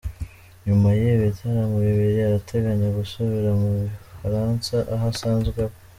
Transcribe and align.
Nyuma 0.65 0.87
y’ibi 0.97 1.15
bitaramo 1.23 1.77
bibiri 1.85 2.19
arateganya 2.29 2.87
gusubira 2.97 3.49
mu 3.61 3.69
Bufaransa, 3.81 4.75
aho 4.93 5.05
asanzwe 5.13 5.59
aba. 5.65 5.75